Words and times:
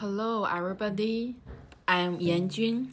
Hello, 0.00 0.44
everybody. 0.44 1.34
I'm 1.88 2.20
Yanjun. 2.20 2.92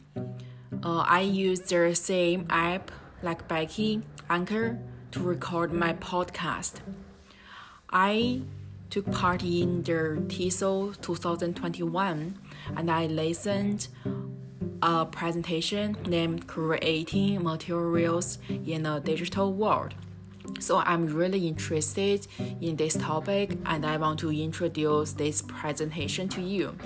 Uh, 0.82 1.04
I 1.06 1.20
use 1.20 1.60
the 1.60 1.94
same 1.94 2.48
app 2.50 2.90
like 3.22 3.46
Becky, 3.46 4.02
Anchor, 4.28 4.76
to 5.12 5.20
record 5.20 5.72
my 5.72 5.92
podcast. 5.92 6.80
I 7.90 8.42
took 8.90 9.08
part 9.12 9.44
in 9.44 9.84
the 9.84 10.20
TESOL 10.26 11.00
2021 11.00 12.40
and 12.76 12.90
I 12.90 13.06
listened 13.06 13.86
a 14.82 15.06
presentation 15.06 15.96
named 16.08 16.48
Creating 16.48 17.40
Materials 17.40 18.38
in 18.48 18.84
a 18.84 18.98
Digital 18.98 19.52
World. 19.52 19.94
So 20.58 20.78
I'm 20.78 21.06
really 21.06 21.46
interested 21.46 22.26
in 22.60 22.76
this 22.76 22.94
topic 22.94 23.58
and 23.66 23.84
I 23.84 23.96
want 23.96 24.18
to 24.20 24.30
introduce 24.30 25.12
this 25.12 25.42
presentation 25.42 26.28
to 26.30 26.40
you. 26.40 26.76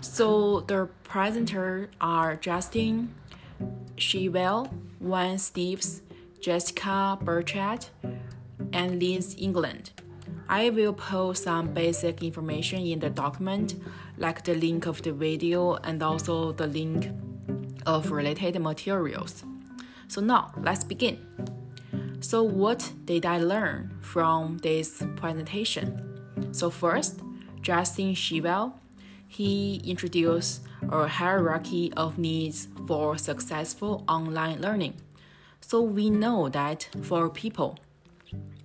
So 0.00 0.60
the 0.60 0.88
presenters 1.04 1.88
are 2.00 2.36
Justin 2.36 3.14
Shewell, 3.96 4.72
Juan 5.00 5.36
Steves, 5.36 6.00
Jessica 6.40 7.18
Burchett, 7.22 7.88
and 8.72 9.02
Liz 9.02 9.34
England. 9.38 9.90
I 10.48 10.70
will 10.70 10.94
post 10.94 11.44
some 11.44 11.74
basic 11.74 12.22
information 12.22 12.80
in 12.80 13.00
the 13.00 13.10
document, 13.10 13.74
like 14.16 14.44
the 14.44 14.54
link 14.54 14.86
of 14.86 15.02
the 15.02 15.12
video 15.12 15.74
and 15.74 16.02
also 16.02 16.52
the 16.52 16.66
link 16.66 17.10
of 17.84 18.10
related 18.10 18.58
materials. 18.60 19.44
So 20.06 20.20
now 20.20 20.52
let's 20.62 20.84
begin. 20.84 21.57
So, 22.20 22.42
what 22.42 22.92
did 23.04 23.24
I 23.24 23.38
learn 23.38 23.96
from 24.00 24.58
this 24.58 25.02
presentation? 25.14 26.52
So, 26.52 26.68
first, 26.68 27.20
Justin 27.62 28.14
Shewell, 28.14 28.80
he 29.28 29.80
introduced 29.84 30.62
a 30.90 31.06
hierarchy 31.06 31.92
of 31.96 32.18
needs 32.18 32.66
for 32.88 33.16
successful 33.16 34.04
online 34.08 34.60
learning. 34.60 34.94
So, 35.60 35.80
we 35.80 36.10
know 36.10 36.48
that 36.48 36.88
for 37.02 37.30
people, 37.30 37.78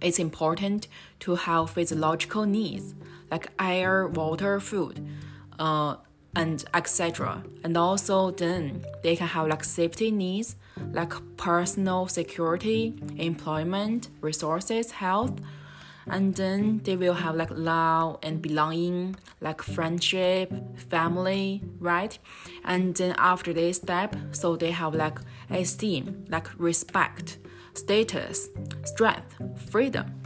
it's 0.01 0.17
important 0.17 0.87
to 1.19 1.35
have 1.35 1.69
physiological 1.69 2.45
needs 2.45 2.95
like 3.29 3.47
air, 3.59 4.07
water, 4.07 4.59
food, 4.59 5.07
uh, 5.59 5.97
and 6.35 6.63
etc. 6.73 7.43
And 7.63 7.77
also 7.77 8.31
then 8.31 8.83
they 9.01 9.15
can 9.15 9.27
have 9.27 9.47
like 9.47 9.63
safety 9.63 10.11
needs 10.11 10.55
like 10.91 11.13
personal 11.37 12.07
security, 12.07 12.95
employment, 13.17 14.09
resources, 14.21 14.91
health, 14.91 15.33
and 16.07 16.35
then 16.35 16.81
they 16.83 16.95
will 16.95 17.13
have 17.13 17.35
like 17.35 17.51
love 17.51 18.19
and 18.23 18.41
belonging, 18.41 19.15
like 19.41 19.61
friendship, 19.61 20.51
family, 20.89 21.61
right? 21.79 22.17
And 22.65 22.95
then 22.95 23.15
after 23.17 23.53
this 23.53 23.77
step, 23.77 24.15
so 24.31 24.55
they 24.55 24.71
have 24.71 24.95
like 24.95 25.19
esteem, 25.49 26.25
like 26.29 26.47
respect, 26.57 27.37
status, 27.73 28.49
strength, 28.83 29.35
freedom, 29.69 30.21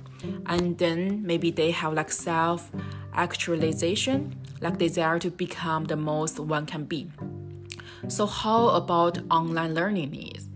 and 0.48 0.78
then 0.78 1.22
maybe 1.26 1.52
they 1.52 1.72
have 1.72 1.94
like 1.94 2.12
self 2.12 2.72
actualization, 3.18 4.36
like 4.62 4.78
desire 4.78 5.20
to 5.20 5.30
become 5.30 5.86
the 5.86 5.96
most 5.96 6.40
one 6.40 6.66
can 6.66 6.86
be. 6.86 7.10
So, 8.08 8.26
how 8.26 8.70
about 8.70 9.20
online 9.30 9.74
learning 9.74 10.12
needs? 10.12 10.48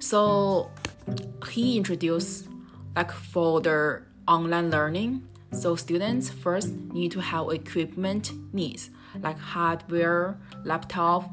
So, 0.00 0.70
he 1.50 1.76
introduced 1.76 2.48
like 2.94 3.12
for 3.12 3.60
the 3.60 4.02
online 4.26 4.70
learning. 4.70 5.26
So, 5.52 5.76
students 5.76 6.28
first 6.28 6.68
need 6.68 7.12
to 7.12 7.20
have 7.20 7.50
equipment 7.50 8.32
needs 8.52 8.90
like 9.22 9.38
hardware, 9.38 10.38
laptop, 10.64 11.30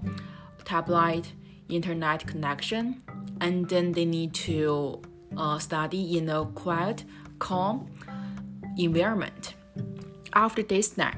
tablet, 0.63 1.33
internet 1.69 2.25
connection, 2.25 3.01
and 3.41 3.67
then 3.67 3.91
they 3.91 4.05
need 4.05 4.33
to 4.33 5.01
uh, 5.35 5.59
study 5.59 6.17
in 6.17 6.29
a 6.29 6.45
quiet, 6.45 7.03
calm 7.39 7.91
environment. 8.77 9.55
After 10.35 10.63
this 10.63 10.87
step, 10.87 11.15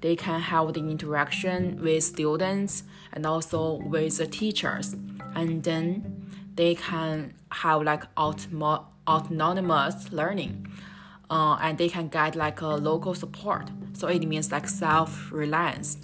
they 0.00 0.16
can 0.16 0.40
have 0.40 0.72
the 0.74 0.80
interaction 0.80 1.80
with 1.80 2.02
students 2.02 2.82
and 3.12 3.24
also 3.24 3.74
with 3.74 4.18
the 4.18 4.26
teachers. 4.26 4.96
And 5.36 5.62
then 5.62 6.26
they 6.56 6.74
can 6.74 7.34
have 7.52 7.82
like 7.84 8.02
autonomous 8.16 10.12
learning 10.12 10.66
uh, 11.30 11.56
and 11.62 11.78
they 11.78 11.88
can 11.88 12.08
get 12.08 12.34
like 12.34 12.60
a 12.60 12.66
local 12.66 13.14
support. 13.14 13.70
So 13.92 14.08
it 14.08 14.26
means 14.26 14.50
like 14.50 14.68
self-reliance. 14.68 15.98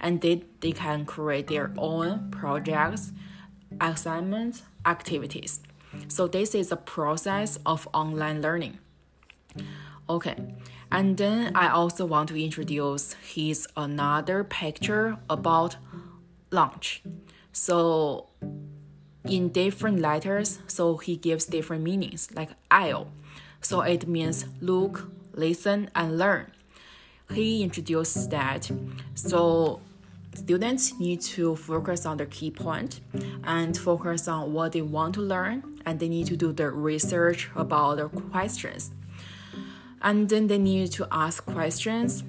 And 0.00 0.22
they, 0.22 0.44
they 0.60 0.72
can 0.72 1.04
create 1.04 1.48
their 1.48 1.74
own 1.76 2.30
projects 2.30 3.12
assignments 3.82 4.62
activities. 4.86 5.60
So 6.08 6.26
this 6.26 6.54
is 6.54 6.72
a 6.72 6.76
process 6.76 7.58
of 7.66 7.86
online 7.92 8.40
learning. 8.40 8.78
Okay 10.08 10.36
and 10.90 11.16
then 11.16 11.54
I 11.54 11.68
also 11.68 12.06
want 12.06 12.28
to 12.30 12.42
introduce 12.42 13.12
his 13.14 13.66
another 13.76 14.44
picture 14.44 15.18
about 15.28 15.76
LAUNCH. 16.50 17.02
So 17.52 18.28
in 19.24 19.50
different 19.50 20.00
letters, 20.00 20.60
so 20.66 20.96
he 20.96 21.16
gives 21.16 21.44
different 21.44 21.82
meanings, 21.82 22.30
like 22.34 22.50
aisle. 22.70 23.08
So 23.60 23.82
it 23.82 24.08
means 24.08 24.46
look, 24.60 25.10
listen, 25.34 25.90
and 25.94 26.18
learn. 26.18 26.52
He 27.30 27.62
introduces 27.62 28.28
that. 28.28 28.70
So 29.14 29.80
students 30.34 30.98
need 30.98 31.20
to 31.20 31.56
focus 31.56 32.06
on 32.06 32.16
the 32.16 32.26
key 32.26 32.50
point 32.50 33.00
and 33.44 33.76
focus 33.76 34.28
on 34.28 34.54
what 34.54 34.72
they 34.72 34.82
want 34.82 35.14
to 35.16 35.20
learn, 35.20 35.80
and 35.84 36.00
they 36.00 36.08
need 36.08 36.28
to 36.28 36.36
do 36.36 36.52
the 36.52 36.70
research 36.70 37.50
about 37.54 37.96
the 37.96 38.08
questions 38.08 38.92
and 40.02 40.28
then 40.28 40.46
they 40.46 40.58
need 40.58 40.92
to 40.92 41.06
ask 41.10 41.44
questions 41.44 42.24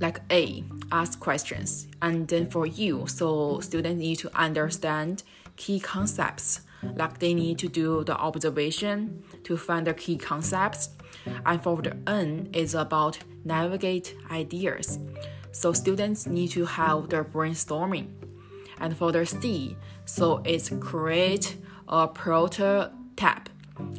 like 0.00 0.20
A, 0.30 0.64
ask 0.92 1.18
questions. 1.18 1.88
And 2.02 2.28
then 2.28 2.50
for 2.50 2.66
you, 2.66 3.06
so 3.06 3.60
students 3.60 3.98
need 3.98 4.18
to 4.18 4.30
understand 4.38 5.22
key 5.56 5.80
concepts. 5.80 6.60
Like 6.82 7.18
they 7.18 7.32
need 7.32 7.58
to 7.60 7.68
do 7.68 8.04
the 8.04 8.16
observation 8.16 9.22
to 9.44 9.56
find 9.56 9.86
the 9.86 9.94
key 9.94 10.16
concepts. 10.16 10.90
And 11.46 11.62
for 11.62 11.80
the 11.80 11.96
N 12.06 12.50
is 12.52 12.74
about 12.74 13.18
navigate 13.44 14.14
ideas. 14.30 14.98
So 15.52 15.72
students 15.72 16.26
need 16.26 16.48
to 16.48 16.66
have 16.66 17.08
their 17.08 17.24
brainstorming. 17.24 18.08
And 18.78 18.96
for 18.96 19.12
the 19.12 19.24
C, 19.24 19.76
so 20.04 20.42
it's 20.44 20.68
create 20.68 21.56
a 21.88 22.08
prototype. 22.08 23.48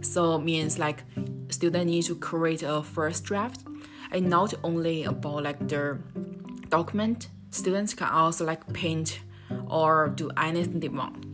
So 0.01 0.37
means 0.39 0.79
like 0.79 1.03
student 1.49 1.87
need 1.87 2.03
to 2.03 2.15
create 2.15 2.63
a 2.63 2.83
first 2.83 3.23
draft. 3.25 3.63
And 4.11 4.29
not 4.29 4.53
only 4.63 5.03
about 5.03 5.43
like 5.43 5.67
the 5.67 5.99
document 6.69 7.29
students 7.49 7.93
can 7.93 8.09
also 8.09 8.45
like 8.45 8.71
paint 8.73 9.19
or 9.67 10.09
do 10.09 10.29
anything 10.37 10.79
they 10.79 10.89
want. 10.89 11.25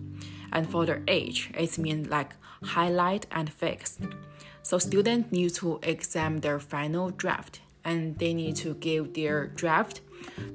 And 0.53 0.69
for 0.69 0.85
the 0.85 1.01
age 1.07 1.51
it 1.53 1.78
means 1.78 2.09
like 2.09 2.35
highlight 2.63 3.25
and 3.31 3.51
fix. 3.51 4.00
So 4.63 4.78
students 4.78 5.31
need 5.31 5.53
to 5.56 5.80
examine 5.81 6.41
their 6.41 6.59
final 6.59 7.09
draft 7.09 7.62
and 7.84 8.18
they 8.19 8.34
need 8.34 8.56
to 8.57 8.75
give 8.75 9.13
their 9.13 9.47
draft 9.47 10.01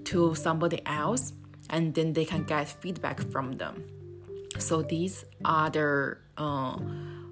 to 0.04 0.34
somebody 0.34 0.80
else 0.86 1.32
and 1.70 1.94
then 1.94 2.12
they 2.12 2.24
can 2.24 2.44
get 2.44 2.68
feedback 2.68 3.20
from 3.32 3.52
them. 3.52 3.84
So 4.58 4.82
these 4.82 5.24
are 5.44 6.18
uh, 6.38 6.78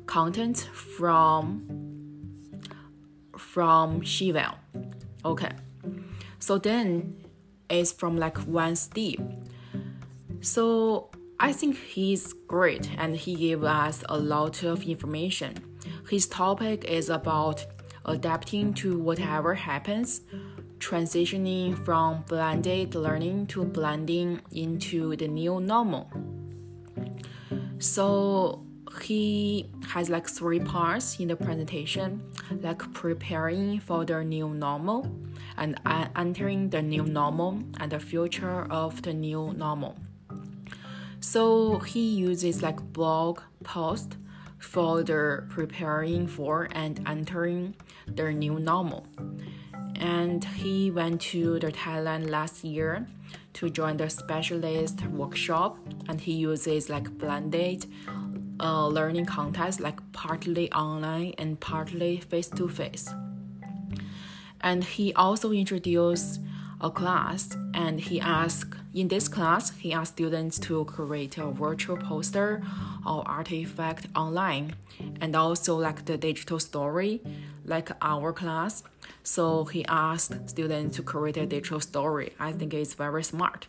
contents 0.06 0.64
from 0.64 1.66
from 3.38 4.00
Shewell. 4.02 4.58
Okay. 5.24 5.50
So 6.38 6.58
then 6.58 7.16
it's 7.70 7.92
from 7.92 8.16
like 8.16 8.38
Juan 8.38 8.76
Steve. 8.76 9.20
So 10.40 11.10
I 11.40 11.52
think 11.52 11.76
he's 11.76 12.32
great 12.32 12.90
and 12.98 13.16
he 13.16 13.34
gave 13.34 13.64
us 13.64 14.04
a 14.08 14.18
lot 14.18 14.62
of 14.62 14.84
information. 14.84 15.54
His 16.10 16.26
topic 16.26 16.84
is 16.84 17.08
about 17.08 17.64
adapting 18.04 18.74
to 18.74 18.98
whatever 18.98 19.54
happens, 19.54 20.20
transitioning 20.78 21.82
from 21.84 22.22
blended 22.28 22.94
learning 22.94 23.46
to 23.48 23.64
blending 23.64 24.42
into 24.52 25.16
the 25.16 25.28
new 25.28 25.60
normal. 25.60 26.10
So 27.78 28.64
he 29.04 29.68
has 29.88 30.08
like 30.08 30.26
three 30.28 30.60
parts 30.60 31.20
in 31.20 31.28
the 31.28 31.36
presentation, 31.36 32.22
like 32.62 32.92
preparing 32.92 33.78
for 33.80 34.04
the 34.04 34.24
new 34.24 34.48
normal 34.48 35.10
and 35.56 35.78
uh, 35.84 36.06
entering 36.16 36.70
the 36.70 36.82
new 36.82 37.04
normal 37.04 37.62
and 37.78 37.92
the 37.92 38.00
future 38.00 38.66
of 38.70 39.02
the 39.02 39.12
new 39.12 39.52
normal. 39.52 39.96
So 41.20 41.78
he 41.80 42.14
uses 42.14 42.62
like 42.62 42.80
blog 42.92 43.40
post 43.62 44.16
for 44.58 45.02
the 45.02 45.44
preparing 45.48 46.26
for 46.26 46.68
and 46.72 47.00
entering 47.06 47.74
the 48.06 48.32
new 48.32 48.58
normal. 48.58 49.06
and 49.96 50.44
he 50.44 50.90
went 50.90 51.20
to 51.20 51.58
the 51.60 51.70
Thailand 51.70 52.28
last 52.28 52.64
year 52.64 53.06
to 53.52 53.70
join 53.70 53.96
the 53.96 54.10
specialist 54.10 55.06
workshop 55.06 55.78
and 56.08 56.20
he 56.20 56.32
uses 56.32 56.90
like 56.90 57.16
blended 57.16 57.86
uh, 58.60 58.86
learning 58.86 59.26
contest 59.26 59.80
like 59.80 59.98
partly 60.12 60.70
online 60.72 61.34
and 61.38 61.58
partly 61.60 62.18
face 62.18 62.48
to 62.48 62.68
face 62.68 63.12
and 64.60 64.84
he 64.84 65.12
also 65.14 65.52
introduced 65.52 66.40
a 66.80 66.90
class 66.90 67.56
and 67.74 68.00
he 68.00 68.20
asked 68.20 68.74
in 68.94 69.08
this 69.08 69.28
class 69.28 69.70
he 69.78 69.92
asked 69.92 70.14
students 70.14 70.58
to 70.58 70.84
create 70.84 71.38
a 71.38 71.46
virtual 71.50 71.96
poster 71.96 72.62
or 73.06 73.26
artifact 73.26 74.06
online 74.14 74.74
and 75.20 75.34
also 75.34 75.76
like 75.76 76.04
the 76.04 76.16
digital 76.16 76.58
story 76.58 77.20
like 77.64 77.90
our 78.02 78.32
class. 78.32 78.82
So 79.22 79.64
he 79.64 79.84
asked 79.86 80.50
students 80.50 80.96
to 80.96 81.02
create 81.02 81.36
a 81.36 81.46
digital 81.46 81.80
story. 81.80 82.32
I 82.38 82.52
think 82.52 82.74
it's 82.74 82.94
very 82.94 83.24
smart. 83.24 83.66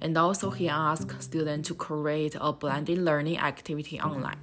And 0.00 0.16
also 0.16 0.50
he 0.50 0.68
asked 0.68 1.22
students 1.22 1.68
to 1.68 1.74
create 1.74 2.36
a 2.40 2.52
blended 2.52 2.98
learning 2.98 3.38
activity 3.38 4.00
online. 4.00 4.38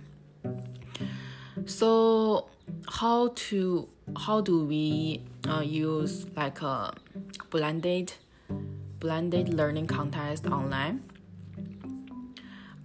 So 1.66 2.50
how 2.88 3.30
to 3.36 3.88
how 4.18 4.42
do 4.42 4.66
we 4.66 5.24
uh, 5.48 5.62
use 5.62 6.26
like 6.36 6.62
a 6.62 6.94
blended 7.50 8.14
blended 9.00 9.54
learning 9.54 9.88
contest 9.88 10.48
online? 10.48 11.04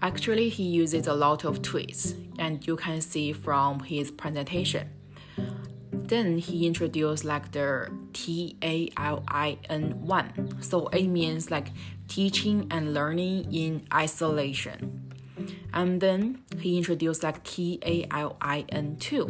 Actually 0.03 0.50
he 0.50 0.64
uses 0.64 1.06
a 1.06 1.14
lot 1.14 1.44
of 1.44 1.62
tweets 1.62 2.14
and 2.38 2.67
you 2.67 2.76
can 2.76 3.00
see 3.00 3.32
from 3.32 3.81
his 3.81 4.11
presentation 4.11 4.91
then 6.08 6.38
he 6.38 6.67
introduced 6.67 7.25
like 7.25 7.53
the 7.53 7.91
T-A-L-I-N 8.12 9.82
one 10.00 10.62
so 10.62 10.88
it 10.88 11.06
means 11.06 11.50
like 11.50 11.69
teaching 12.08 12.67
and 12.70 12.94
learning 12.94 13.53
in 13.53 13.87
isolation 13.93 15.06
and 15.76 16.00
then 16.00 16.43
he 16.58 16.79
introduced 16.79 17.23
like 17.23 17.44
TALIN 17.44 18.97
2, 18.99 19.25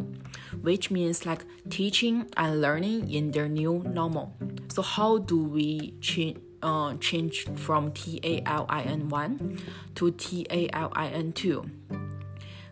which 0.63 0.91
means 0.93 1.27
like 1.27 1.45
teaching 1.71 2.29
and 2.37 2.61
learning 2.61 3.11
in 3.11 3.33
their 3.33 3.49
new 3.49 3.83
normal. 3.85 4.33
So 4.69 4.83
how 4.83 5.19
do 5.19 5.43
we 5.43 5.95
change? 6.01 6.39
Uh, 6.63 6.95
change 6.97 7.45
from 7.55 7.93
TALIN 7.93 9.09
1 9.09 9.59
to 9.95 10.11
TALIN 10.11 11.33
2. 11.33 11.71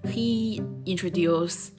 He 0.09 0.63
introduced 0.87 1.73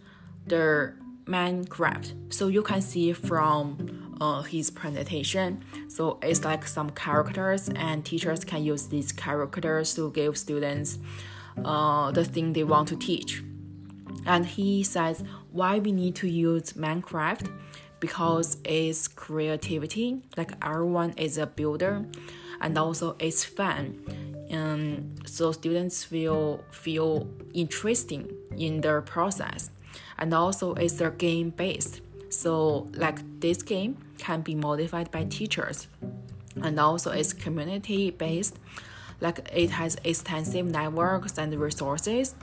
the 0.45 0.93
Minecraft. 1.25 2.33
So 2.33 2.47
you 2.47 2.61
can 2.61 2.81
see 2.81 3.13
from 3.13 4.17
uh, 4.21 4.41
his 4.43 4.69
presentation. 4.69 5.63
So 5.87 6.19
it's 6.21 6.43
like 6.43 6.67
some 6.67 6.89
characters, 6.91 7.69
and 7.69 8.05
teachers 8.05 8.43
can 8.43 8.63
use 8.63 8.87
these 8.87 9.11
characters 9.11 9.93
to 9.95 10.11
give 10.11 10.37
students 10.37 10.99
uh, 11.63 12.11
the 12.11 12.23
thing 12.23 12.53
they 12.53 12.63
want 12.63 12.87
to 12.89 12.95
teach. 12.95 13.43
And 14.25 14.45
he 14.45 14.83
says 14.83 15.23
why 15.51 15.79
we 15.79 15.91
need 15.91 16.15
to 16.15 16.27
use 16.27 16.73
Minecraft 16.73 17.49
because 17.99 18.57
it's 18.63 19.07
creativity, 19.07 20.21
like 20.37 20.51
everyone 20.63 21.13
is 21.17 21.37
a 21.37 21.47
builder, 21.47 22.05
and 22.61 22.77
also 22.77 23.15
it's 23.19 23.43
fun. 23.43 23.99
And 24.49 25.19
so 25.25 25.51
students 25.51 26.03
feel 26.03 26.63
feel 26.71 27.27
interesting 27.53 28.31
in 28.57 28.81
their 28.81 29.01
process. 29.01 29.71
And 30.17 30.33
also 30.33 30.73
it's 30.73 30.99
a 31.01 31.11
game 31.11 31.51
based. 31.51 32.01
So 32.29 32.89
like 32.93 33.39
this 33.39 33.63
game 33.63 33.97
can 34.17 34.41
be 34.41 34.55
modified 34.55 35.11
by 35.11 35.25
teachers. 35.25 35.87
And 36.61 36.79
also 36.79 37.11
it's 37.11 37.33
community 37.33 38.11
based. 38.11 38.59
Like 39.21 39.49
it 39.53 39.71
has 39.71 39.97
extensive 40.03 40.65
networks 40.65 41.37
and 41.37 41.53
resources. 41.55 42.35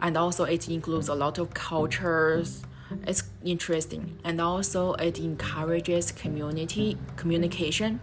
And 0.00 0.16
also 0.16 0.44
it 0.44 0.68
includes 0.68 1.08
a 1.08 1.14
lot 1.14 1.38
of 1.38 1.54
cultures. 1.54 2.62
It's 3.06 3.24
interesting. 3.44 4.18
And 4.24 4.40
also 4.40 4.94
it 4.94 5.18
encourages 5.18 6.12
community 6.12 6.98
communication 7.16 8.00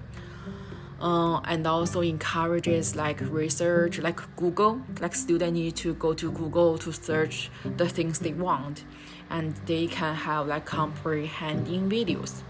uh, 1.01 1.39
and 1.41 1.65
also 1.67 2.01
encourages 2.01 2.95
like 2.95 3.19
research 3.21 3.99
like 3.99 4.19
google 4.35 4.81
like 4.99 5.15
students 5.15 5.53
need 5.53 5.75
to 5.75 5.93
go 5.95 6.13
to 6.13 6.31
google 6.31 6.77
to 6.77 6.91
search 6.91 7.49
the 7.77 7.89
things 7.89 8.19
they 8.19 8.33
want 8.33 8.85
and 9.29 9.55
they 9.65 9.87
can 9.87 10.15
have 10.15 10.47
like 10.47 10.65
comprehending 10.65 11.89
videos 11.89 12.41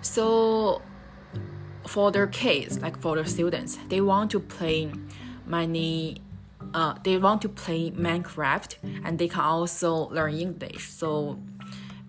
so 0.00 0.80
for 1.88 2.12
their 2.12 2.26
kids, 2.26 2.80
like 2.80 2.98
for 2.98 3.16
the 3.16 3.24
students, 3.24 3.78
they 3.88 4.00
want 4.00 4.30
to 4.32 4.40
play 4.40 4.92
many. 5.46 6.18
Uh, 6.74 6.94
they 7.02 7.16
want 7.16 7.40
to 7.40 7.48
play 7.48 7.90
Minecraft, 7.90 8.76
and 9.04 9.18
they 9.18 9.26
can 9.28 9.40
also 9.40 10.10
learn 10.10 10.34
English. 10.34 10.90
So 10.90 11.38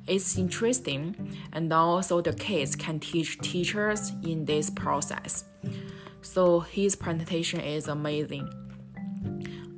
it's 0.09 0.37
interesting, 0.37 1.37
and 1.53 1.71
also 1.71 2.21
the 2.21 2.33
kids 2.33 2.75
can 2.75 2.99
teach 2.99 3.39
teachers 3.39 4.11
in 4.23 4.45
this 4.45 4.69
process. 4.69 5.45
So 6.21 6.61
his 6.61 6.95
presentation 6.95 7.61
is 7.61 7.87
amazing. 7.87 8.49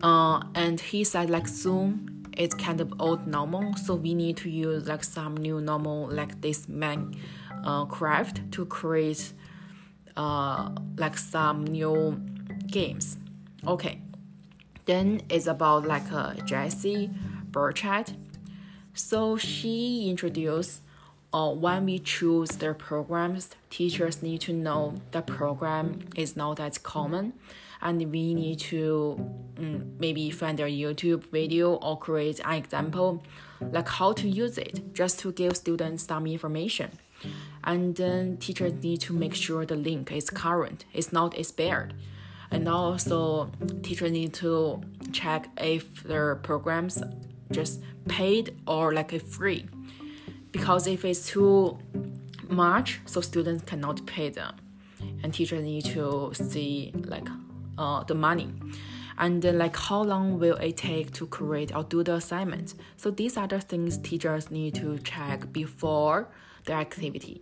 Uh, 0.01 0.41
and 0.55 0.79
he 0.79 1.03
said 1.03 1.29
like 1.29 1.47
Zoom 1.47 2.23
is 2.37 2.53
kind 2.53 2.81
of 2.81 2.93
old 2.99 3.27
normal, 3.27 3.75
so 3.75 3.93
we 3.95 4.13
need 4.13 4.37
to 4.37 4.49
use 4.49 4.87
like 4.87 5.03
some 5.03 5.35
new 5.37 5.61
normal 5.61 6.07
like 6.09 6.41
this 6.41 6.67
man 6.67 7.13
uh, 7.63 7.85
to 7.85 8.65
create 8.65 9.33
uh, 10.17 10.69
like 10.97 11.17
some 11.17 11.65
new 11.65 12.19
games. 12.67 13.17
Okay, 13.67 14.01
then 14.85 15.21
it's 15.29 15.47
about 15.47 15.85
like 15.85 16.11
uh, 16.11 16.33
Jessie 16.45 17.09
Burchett. 17.51 18.15
So 18.93 19.38
she 19.38 20.09
introduced 20.09 20.81
uh, 21.33 21.51
when 21.51 21.85
we 21.85 21.99
choose 21.99 22.49
their 22.49 22.73
programs, 22.73 23.51
teachers 23.69 24.21
need 24.21 24.41
to 24.41 24.53
know 24.53 24.95
the 25.11 25.21
program 25.21 26.01
is 26.15 26.35
not 26.35 26.59
as 26.59 26.77
common, 26.77 27.33
and 27.81 28.11
we 28.11 28.33
need 28.33 28.59
to 28.59 29.15
um, 29.57 29.93
maybe 29.97 30.29
find 30.29 30.59
a 30.59 30.65
YouTube 30.65 31.23
video 31.31 31.75
or 31.75 31.97
create 31.97 32.41
an 32.43 32.53
example, 32.53 33.23
like 33.61 33.88
how 33.88 34.11
to 34.11 34.27
use 34.27 34.57
it, 34.57 34.93
just 34.93 35.19
to 35.19 35.31
give 35.31 35.55
students 35.55 36.03
some 36.03 36.27
information. 36.27 36.91
And 37.63 37.95
then 37.95 38.38
teachers 38.38 38.74
need 38.83 39.00
to 39.01 39.13
make 39.13 39.36
sure 39.36 39.65
the 39.65 39.75
link 39.75 40.12
is 40.12 40.29
current 40.29 40.86
it's 40.93 41.13
not 41.13 41.38
expired. 41.38 41.93
And 42.50 42.67
also 42.67 43.51
teachers 43.83 44.12
need 44.12 44.33
to 44.33 44.81
check 45.13 45.48
if 45.57 46.03
their 46.03 46.36
programs 46.36 47.01
just 47.51 47.81
paid 48.08 48.55
or 48.67 48.93
like 48.93 49.13
a 49.13 49.20
free. 49.20 49.67
Because 50.51 50.88
if 50.88 51.05
it's 51.05 51.27
too 51.27 51.77
much 52.51 53.00
so 53.05 53.22
students 53.22 53.63
cannot 53.63 54.05
pay 54.05 54.29
them. 54.29 54.55
And 55.24 55.34
teachers 55.34 55.63
need 55.63 55.86
to 55.86 56.31
see 56.34 56.93
like 57.05 57.27
uh, 57.77 58.03
the 58.03 58.15
money. 58.15 58.53
And 59.17 59.41
then 59.41 59.58
like 59.58 59.75
how 59.75 60.03
long 60.03 60.39
will 60.39 60.55
it 60.58 60.77
take 60.77 61.12
to 61.13 61.27
create 61.27 61.75
or 61.75 61.84
do 61.84 62.03
the 62.03 62.15
assignment? 62.15 62.75
So 62.98 63.12
these 63.12 63.38
are 63.38 63.48
the 63.48 63.60
things 63.60 63.98
teachers 63.98 64.51
need 64.51 64.75
to 64.75 65.00
check 65.00 65.51
before 65.51 66.29
the 66.65 66.74
activity. 66.74 67.41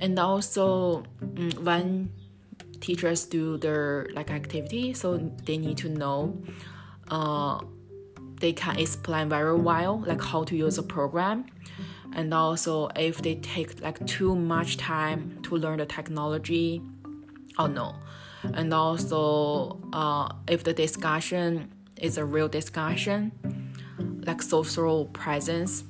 And 0.00 0.18
also 0.18 1.04
mm, 1.22 1.58
when 1.58 2.10
teachers 2.80 3.26
do 3.26 3.58
their 3.58 4.08
like 4.14 4.30
activity 4.30 4.94
so 4.94 5.18
they 5.44 5.58
need 5.58 5.76
to 5.76 5.88
know 5.88 6.42
uh, 7.10 7.60
they 8.40 8.52
can 8.52 8.78
explain 8.78 9.28
very 9.28 9.56
well 9.56 10.02
like 10.06 10.22
how 10.22 10.44
to 10.44 10.56
use 10.56 10.78
a 10.78 10.82
program. 10.82 11.46
And 12.12 12.34
also 12.34 12.88
if 12.96 13.22
they 13.22 13.36
take 13.36 13.80
like 13.80 14.04
too 14.06 14.34
much 14.34 14.76
time 14.76 15.38
to 15.44 15.56
learn 15.56 15.78
the 15.78 15.86
technology 15.86 16.82
or 17.58 17.68
no. 17.68 17.94
And 18.42 18.74
also 18.74 19.78
uh, 19.92 20.32
if 20.48 20.64
the 20.64 20.72
discussion 20.72 21.72
is 21.96 22.18
a 22.18 22.24
real 22.24 22.48
discussion 22.48 23.32
like 24.26 24.42
social 24.42 25.06
presence. 25.06 25.84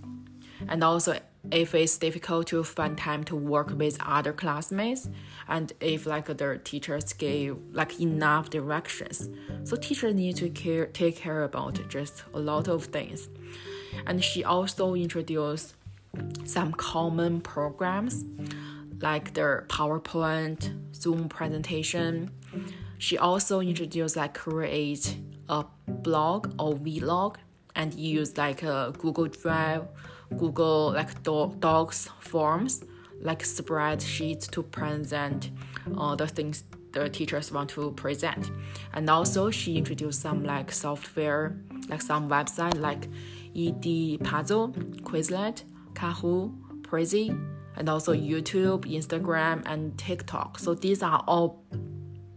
And 0.69 0.85
also 0.85 1.19
if 1.51 1.75
it's 1.75 1.97
difficult 1.99 2.47
to 2.49 2.63
find 2.63 2.97
time 2.97 3.25
to 3.25 3.35
work 3.35 3.71
with 3.77 3.99
other 4.05 4.33
classmates 4.33 5.09
and 5.49 5.73
if 5.81 6.07
like 6.07 6.27
the 6.27 6.61
teachers 6.63 7.13
give 7.15 7.59
like 7.73 7.99
enough 8.01 8.51
directions. 8.51 9.29
So 9.65 9.77
teachers 9.77 10.15
need 10.15 10.37
to 10.37 10.49
care 10.51 10.87
take 10.87 11.17
care 11.17 11.43
about 11.45 11.81
just 11.89 12.25
a 12.35 12.39
lot 12.39 12.69
of 12.69 12.85
things. 12.87 13.29
And 14.07 14.23
she 14.23 14.45
also 14.45 14.95
introduced 14.95 15.75
some 16.45 16.73
common 16.73 17.41
programs 17.41 18.25
like 19.01 19.35
the 19.35 19.65
powerpoint 19.69 20.95
zoom 20.95 21.29
presentation. 21.29 22.31
She 22.99 23.17
also 23.17 23.61
introduced 23.61 24.17
like 24.17 24.35
create 24.35 25.17
a 25.49 25.65
blog 25.89 26.55
or 26.61 26.75
vlog 26.75 27.37
and 27.75 27.95
use 27.95 28.37
like 28.37 28.63
a 28.63 28.93
google 28.99 29.27
drive 29.27 29.87
Google 30.37 30.93
like 30.93 31.23
do- 31.23 31.55
Docs 31.59 32.09
forms, 32.21 32.85
like 33.21 33.43
spreadsheets 33.43 34.51
to 34.51 34.63
present 34.63 35.51
uh, 35.97 36.15
the 36.17 36.27
things 36.27 36.65
the 36.93 37.09
teachers 37.09 37.53
want 37.53 37.71
to 37.71 37.93
present. 37.93 38.51
And 38.93 39.09
also 39.09 39.51
she 39.51 39.77
introduced 39.77 40.21
some 40.21 40.45
like 40.45 40.73
software, 40.73 41.57
like 41.89 42.03
some 42.03 42.29
website 42.29 42.79
like 42.79 43.09
Edpuzzle, 43.55 44.75
Quizlet, 45.03 45.63
Kahoot, 45.95 46.53
Prezi, 46.83 47.29
and 47.77 47.89
also 47.89 48.13
YouTube, 48.13 48.85
Instagram, 48.85 49.63
and 49.67 49.97
TikTok. 49.99 50.59
So 50.59 50.75
these 50.75 51.03
are 51.03 51.23
all 51.27 51.65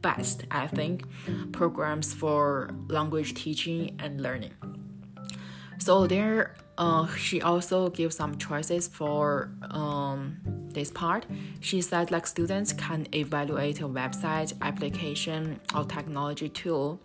best, 0.01 0.43
I 0.51 0.67
think, 0.67 1.05
programs 1.51 2.13
for 2.13 2.69
language 2.87 3.33
teaching 3.33 3.95
and 3.99 4.21
learning. 4.21 4.53
So 5.79 6.07
there, 6.07 6.55
uh, 6.77 7.07
she 7.15 7.41
also 7.41 7.89
gives 7.89 8.15
some 8.15 8.37
choices 8.37 8.87
for 8.87 9.51
um, 9.69 10.37
this 10.73 10.89
part. 10.89 11.25
She 11.59 11.81
said 11.81 12.11
like 12.11 12.25
students 12.25 12.73
can 12.73 13.07
evaluate 13.13 13.81
a 13.81 13.87
website, 13.87 14.53
application, 14.61 15.59
or 15.75 15.83
technology 15.85 16.49
tool, 16.49 16.99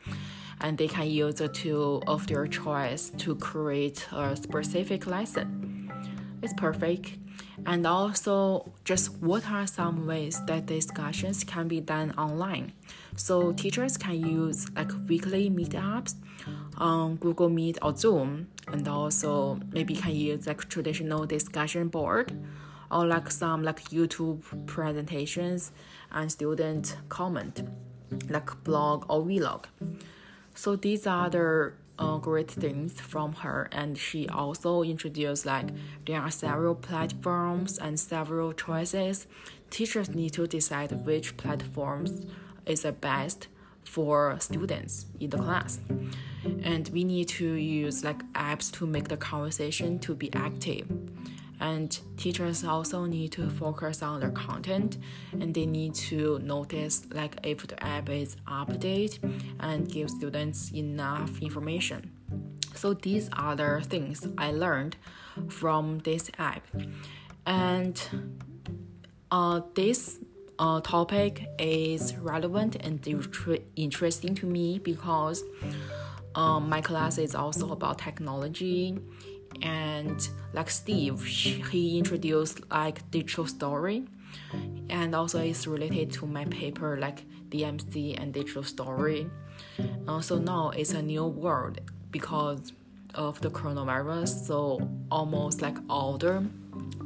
and 0.60 0.78
they 0.78 0.88
can 0.88 1.10
use 1.10 1.40
a 1.40 1.48
tool 1.48 2.02
of 2.06 2.26
their 2.26 2.46
choice 2.46 3.10
to 3.18 3.34
create 3.36 4.06
a 4.12 4.34
specific 4.36 5.06
lesson. 5.06 5.90
It's 6.42 6.54
perfect. 6.54 7.18
And 7.66 7.86
also, 7.86 8.72
just 8.84 9.12
what 9.18 9.50
are 9.50 9.66
some 9.66 10.06
ways 10.06 10.40
that 10.46 10.66
discussions 10.66 11.44
can 11.44 11.68
be 11.68 11.80
done 11.80 12.12
online? 12.12 12.72
So 13.16 13.52
teachers 13.52 13.96
can 13.96 14.20
use 14.20 14.70
like 14.76 14.90
weekly 15.08 15.50
meetups 15.50 16.14
on 16.78 17.16
Google 17.16 17.50
Meet 17.50 17.78
or 17.82 17.94
Zoom, 17.96 18.48
and 18.68 18.86
also 18.88 19.60
maybe 19.72 19.94
can 19.94 20.14
use 20.14 20.46
like 20.46 20.68
traditional 20.68 21.26
discussion 21.26 21.88
board 21.88 22.32
or 22.90 23.06
like 23.06 23.30
some 23.30 23.62
like 23.62 23.80
YouTube 23.90 24.42
presentations 24.66 25.72
and 26.10 26.30
student 26.32 26.96
comment, 27.08 27.68
like 28.28 28.64
blog 28.64 29.04
or 29.10 29.22
vlog. 29.22 29.64
So 30.54 30.76
these 30.76 31.06
are 31.06 31.28
the 31.28 31.72
uh, 31.98 32.16
great 32.18 32.50
things 32.50 33.00
from 33.00 33.32
her, 33.34 33.68
and 33.72 33.98
she 33.98 34.28
also 34.28 34.82
introduced 34.82 35.44
like 35.44 35.66
there 36.06 36.20
are 36.20 36.30
several 36.30 36.74
platforms 36.74 37.78
and 37.78 37.98
several 37.98 38.52
choices. 38.52 39.26
Teachers 39.70 40.08
need 40.08 40.32
to 40.34 40.46
decide 40.46 40.92
which 41.04 41.36
platforms 41.36 42.24
is 42.64 42.82
the 42.82 42.92
best 42.92 43.48
for 43.88 44.36
students 44.38 45.06
in 45.18 45.30
the 45.30 45.38
class. 45.38 45.80
And 46.62 46.88
we 46.90 47.04
need 47.04 47.28
to 47.40 47.54
use 47.54 48.04
like 48.04 48.20
apps 48.32 48.70
to 48.72 48.86
make 48.86 49.08
the 49.08 49.16
conversation 49.16 49.98
to 50.00 50.14
be 50.14 50.32
active. 50.34 50.86
And 51.60 51.98
teachers 52.16 52.62
also 52.62 53.04
need 53.06 53.32
to 53.32 53.50
focus 53.50 54.02
on 54.02 54.20
their 54.20 54.30
content 54.30 54.98
and 55.32 55.52
they 55.52 55.66
need 55.66 55.94
to 55.94 56.38
notice 56.38 57.06
like 57.12 57.34
if 57.42 57.66
the 57.66 57.82
app 57.82 58.08
is 58.08 58.36
updated 58.46 59.18
and 59.58 59.90
give 59.90 60.08
students 60.10 60.70
enough 60.72 61.42
information. 61.42 62.12
So 62.74 62.94
these 62.94 63.28
are 63.32 63.56
the 63.56 63.80
things 63.80 64.24
i 64.38 64.52
learned 64.52 64.96
from 65.48 65.98
this 66.00 66.30
app. 66.38 66.64
And 67.44 68.00
uh, 69.32 69.62
this 69.74 70.20
uh, 70.58 70.80
topic 70.80 71.46
is 71.58 72.16
relevant 72.16 72.76
and 72.76 73.06
interesting 73.76 74.34
to 74.34 74.46
me 74.46 74.78
because 74.78 75.42
um, 76.34 76.68
my 76.68 76.80
class 76.80 77.18
is 77.18 77.34
also 77.34 77.72
about 77.72 77.98
technology. 77.98 78.98
And 79.62 80.28
like 80.52 80.68
steve 80.70 81.24
he 81.24 81.98
introduced 81.98 82.60
like 82.70 83.10
digital 83.10 83.46
story. 83.46 84.04
And 84.90 85.14
also 85.14 85.40
it's 85.40 85.66
related 85.66 86.12
to 86.12 86.26
my 86.26 86.44
paper 86.44 86.98
like 86.98 87.24
dmc 87.48 88.20
and 88.20 88.32
digital 88.32 88.62
story. 88.62 89.30
Uh, 90.06 90.20
so 90.20 90.38
now 90.38 90.70
it's 90.70 90.92
a 90.92 91.02
new 91.02 91.26
world 91.26 91.80
because 92.10 92.72
of 93.14 93.40
the 93.40 93.50
coronavirus. 93.50 94.46
So 94.46 94.88
almost 95.10 95.62
like 95.62 95.76
all 95.88 96.18
the 96.18 96.44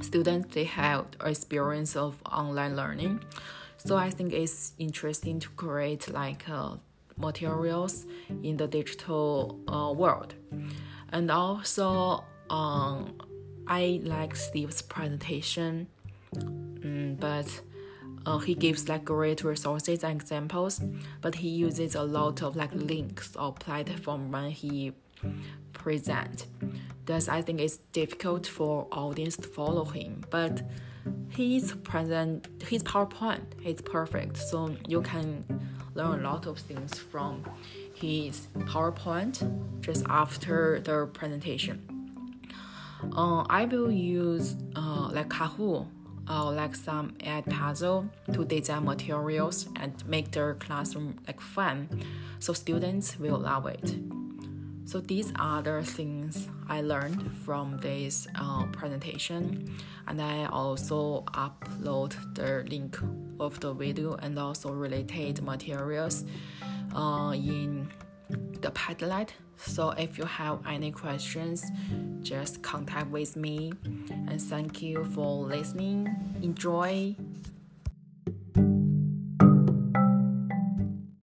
students 0.00 0.54
they 0.54 0.64
have 0.64 1.07
experience 1.25 1.97
of 1.97 2.16
online 2.31 2.76
learning. 2.76 3.21
So 3.76 3.97
i 3.97 4.11
think 4.11 4.33
it's 4.33 4.73
interesting 4.78 5.40
to 5.40 5.49
create 5.50 6.12
like 6.12 6.49
uh, 6.49 6.76
materials 7.16 8.07
in 8.42 8.57
the 8.57 8.66
digital 8.66 9.59
uh, 9.69 9.92
world. 9.92 10.35
And 11.12 11.31
also 11.31 12.25
um, 12.50 13.19
i 13.66 14.00
like 14.02 14.35
steve's 14.37 14.83
presentation 14.83 15.87
um, 16.42 17.16
but 17.19 17.49
uh, 18.26 18.38
he 18.38 18.54
gives 18.54 18.88
like 18.88 19.04
great 19.04 19.42
resources 19.45 20.04
and 20.04 20.21
examples 20.21 20.81
but 21.21 21.35
he 21.37 21.49
uses 21.49 21.95
a 21.95 22.02
lot 22.02 22.42
of 22.42 22.57
like 22.57 22.73
links 22.75 23.37
or 23.37 23.52
platform 23.52 24.31
when 24.31 24.50
he 24.50 24.92
present 25.73 26.47
thus 27.04 27.28
i 27.28 27.42
think 27.42 27.61
it's 27.61 27.78
difficult 27.92 28.47
for 28.47 28.87
audience 28.92 29.37
to 29.37 29.49
follow 29.49 29.85
him. 29.85 30.25
But 30.30 30.62
his 31.30 31.73
present 31.82 32.49
his 32.68 32.82
powerpoint 32.82 33.42
is 33.64 33.80
perfect. 33.80 34.37
So 34.37 34.76
you 34.87 35.02
can 35.02 35.44
learn 35.94 36.25
a 36.25 36.30
lot 36.32 36.47
of 36.47 36.59
things 36.59 36.99
from 36.99 37.44
his 37.94 38.49
powerpoint 38.54 39.37
just 39.80 40.04
after 40.09 40.80
the 40.80 41.06
presentation. 41.06 41.88
Uh, 43.16 43.44
i 43.50 43.64
will 43.64 43.90
use 43.90 44.54
uh, 44.76 45.11
like 45.12 45.28
kahoot 45.28 45.87
or 46.30 46.52
like 46.52 46.76
some 46.76 47.11
Edpuzzle 47.18 48.09
to 48.32 48.44
design 48.44 48.85
materials 48.85 49.66
and 49.75 49.92
make 50.06 50.30
their 50.30 50.54
classroom 50.54 51.18
like 51.26 51.40
fun. 51.40 51.88
So 52.38 52.52
students 52.52 53.18
will 53.18 53.38
love 53.38 53.66
it 53.66 53.97
so 54.92 55.00
these 55.00 55.32
are 55.37 55.62
the 55.62 55.82
things 55.82 56.49
I 56.68 56.82
learned 56.82 57.32
from 57.46 57.78
this 57.78 58.28
uh, 58.34 58.66
presentation, 58.72 59.75
and 60.06 60.20
I 60.20 60.44
also 60.44 61.25
upload 61.32 62.12
the 62.34 62.62
link 62.68 62.99
of 63.40 63.58
the 63.61 63.72
video 63.72 64.16
and 64.16 64.38
also 64.38 64.70
related 64.70 65.42
materials 65.42 66.25
uh, 66.94 67.32
in 67.34 67.88
the 68.61 68.70
Padlet. 68.72 69.30
So 69.56 69.90
if 69.92 70.18
you 70.18 70.26
have 70.26 70.58
any 70.66 70.90
questions, 70.90 71.64
just 72.20 72.62
contact 72.62 73.08
with 73.08 73.34
me. 73.34 73.72
And 74.28 74.42
thank 74.42 74.82
you 74.82 75.06
for 75.14 75.46
listening. 75.46 76.14
Enjoy 76.42 77.16